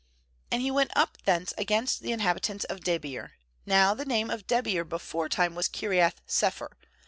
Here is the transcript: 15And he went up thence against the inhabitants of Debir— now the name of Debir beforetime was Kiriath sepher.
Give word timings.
15And 0.51 0.61
he 0.63 0.71
went 0.71 0.89
up 0.95 1.15
thence 1.25 1.53
against 1.59 1.99
the 2.01 2.11
inhabitants 2.11 2.65
of 2.65 2.79
Debir— 2.79 3.33
now 3.77 3.93
the 3.93 4.03
name 4.03 4.31
of 4.31 4.47
Debir 4.47 4.83
beforetime 4.83 5.53
was 5.53 5.69
Kiriath 5.69 6.21
sepher. 6.27 6.69